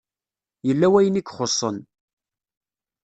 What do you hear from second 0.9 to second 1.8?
wayen i ixuṣṣen.